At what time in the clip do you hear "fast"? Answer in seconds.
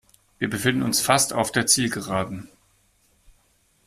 0.99-1.31